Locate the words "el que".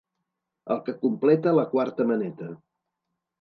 0.75-0.95